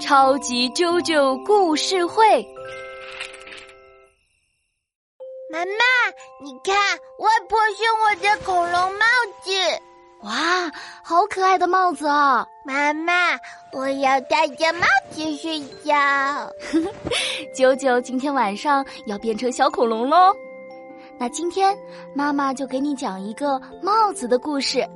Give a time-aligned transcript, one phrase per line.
[0.00, 2.46] 超级啾啾故事会。
[5.50, 5.72] 妈妈，
[6.42, 6.76] 你看，
[7.18, 9.06] 外婆送我的恐龙帽
[9.42, 9.50] 子，
[10.22, 10.70] 哇，
[11.02, 12.46] 好可爱的帽子啊！
[12.64, 13.12] 妈妈，
[13.72, 15.94] 我要戴着帽子睡觉。
[17.56, 20.34] 啾啾今天晚上要变成小恐龙喽。
[21.20, 21.76] 那今天
[22.14, 24.86] 妈妈就给你讲一个帽子的故事，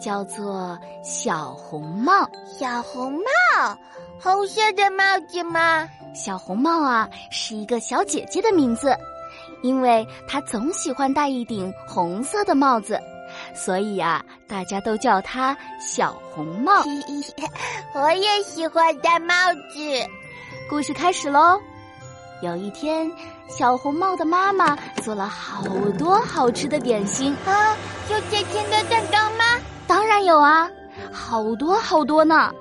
[0.00, 2.24] 叫做《小红帽》。
[2.58, 3.78] 小红帽，
[4.20, 5.88] 红色的帽子吗？
[6.14, 8.96] 小红帽啊，是一个小姐姐的名字，
[9.62, 12.98] 因为她总喜欢戴一顶红色的帽子，
[13.54, 16.82] 所以啊，大家都叫她小红帽。
[17.94, 19.34] 我也喜欢戴帽
[19.72, 19.80] 子。
[20.68, 21.60] 故事开始喽。
[22.42, 23.10] 有一天，
[23.48, 25.62] 小红帽的妈妈做了好
[25.98, 27.76] 多好吃的点心啊！
[28.10, 29.44] 有甜甜的蛋糕吗？
[29.90, 30.70] 当然有啊，
[31.10, 32.52] 好多好多呢。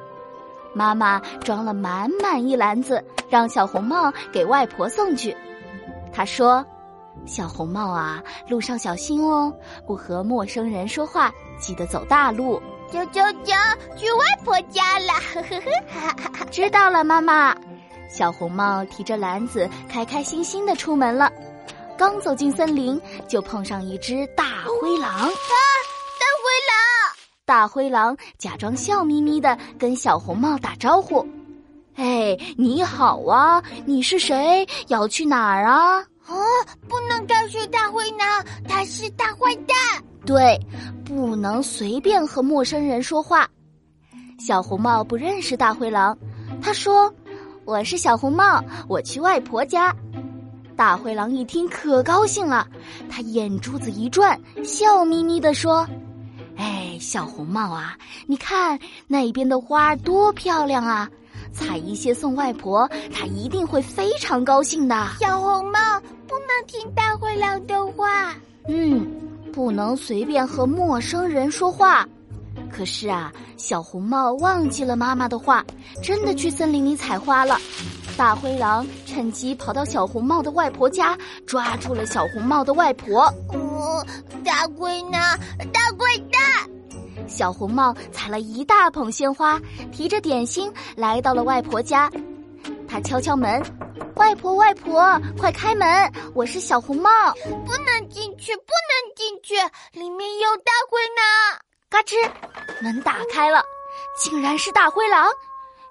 [0.74, 5.38] 妈妈装了满满一篮子，让小红帽给外婆送去。
[6.12, 6.66] 她说
[7.28, 9.54] ：“小红帽啊，路上小心哦，
[9.86, 12.60] 不和陌生人说话，记得走大路。”
[12.92, 13.54] 走走走，
[13.96, 15.14] 去外婆家了。
[15.32, 15.60] 呵呵
[16.34, 17.56] 呵知道了，妈妈。
[18.10, 21.32] 小红帽提着篮子，开开心心的出门了。
[21.96, 24.46] 刚走进森林，就碰上一只大
[24.82, 25.12] 灰狼。
[25.12, 25.30] 啊！
[26.20, 26.89] 大灰狼！
[27.50, 31.26] 大灰狼假装笑眯眯的跟小红帽打招呼
[31.98, 34.64] ：“哎，你好啊，你是谁？
[34.88, 35.98] 要去哪儿啊？”
[36.30, 36.38] 哦，
[36.88, 39.76] 不能告诉大灰狼，他是大坏蛋。
[40.28, 40.60] 对，
[41.04, 43.50] 不能随便和陌生人说话。
[44.38, 46.16] 小红帽不认识大灰狼，
[46.62, 47.12] 他说。
[47.66, 49.92] 我是小红帽，我去外婆家。
[50.76, 52.68] 大灰狼一听可高兴了，
[53.10, 55.88] 他眼珠子一转，笑眯眯的说
[56.70, 61.10] ：“哎，小红帽啊，你看那边的花多漂亮啊，
[61.52, 65.80] 采一些送外婆，她一定会非常高兴的。”小红帽
[66.28, 68.36] 不能听大灰狼的话，
[68.68, 69.04] 嗯，
[69.52, 72.08] 不能随便和陌生人说话。
[72.72, 75.66] 可是啊，小红帽忘记了妈妈的话，
[76.04, 77.58] 真的去森林里采花了。
[78.16, 83.24] 大灰狼趁机跑到小红帽的外婆家，抓住了小红帽的外婆。
[83.48, 84.06] 哦，
[84.44, 85.18] 大灰呢？
[85.74, 85.80] 大！
[87.40, 89.58] 小红帽采了一大捧鲜花，
[89.94, 92.12] 提着点心来到了外婆家。
[92.86, 93.64] 他敲敲门
[94.20, 95.88] ：“外婆，外婆，快开门！
[96.36, 97.10] 我是小红帽。”
[97.66, 99.56] 不能进去，不能进去，
[99.98, 101.62] 里面有大灰狼。
[101.90, 102.30] 嘎吱，
[102.84, 103.64] 门打开了，
[104.22, 105.26] 竟然是大灰狼！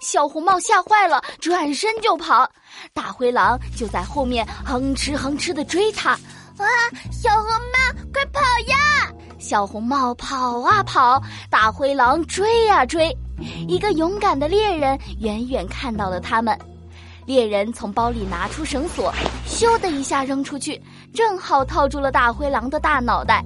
[0.00, 2.46] 小红帽吓坏了，转身就跑。
[2.92, 6.10] 大灰狼就在后面哼哧哼哧的追他。
[6.10, 6.68] 啊，
[7.10, 9.10] 小红帽，快跑呀！
[9.38, 13.16] 小红帽跑啊跑，大灰狼追呀追。
[13.68, 16.58] 一个勇敢的猎人远远看到了他们，
[17.24, 19.12] 猎人从包里拿出绳索，
[19.46, 20.82] 咻的一下扔出去，
[21.14, 23.44] 正好套住了大灰狼的大脑袋。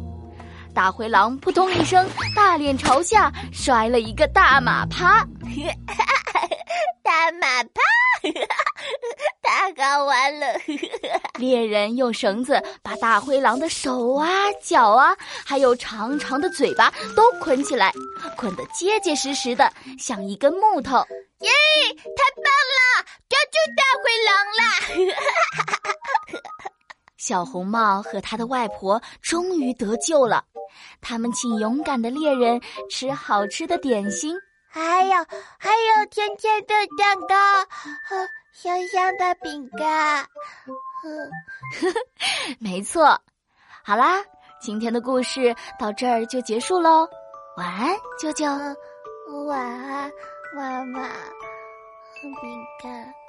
[0.75, 5.23] 大灰狼扑通一声，大脸朝下摔了一个大马趴，
[7.05, 7.81] 大马趴，
[9.43, 10.47] 太好玩了！
[11.43, 14.29] 猎人用绳子把大灰狼的手啊、
[14.63, 17.93] 脚啊，还有长长的嘴巴都捆起来，
[18.37, 20.99] 捆得结结实实的，像一根木头。
[21.41, 21.51] 耶，
[21.97, 24.63] 太棒了，抓住大灰狼了！
[27.19, 30.45] 小红帽和他的外婆终于得救了。
[31.01, 34.37] 他们请勇敢的猎人吃好吃的点心，
[34.71, 35.13] 还有
[35.59, 37.35] 还有甜甜的蛋糕
[38.09, 40.25] 和香香的饼干。
[42.59, 43.19] 没错，
[43.85, 44.23] 好啦，
[44.61, 47.09] 今天的故事到这儿就结束喽。
[47.57, 48.47] 晚安，舅舅。
[49.47, 50.11] 晚安，
[50.55, 51.01] 妈妈。
[52.21, 52.33] 饼
[52.83, 53.22] 干。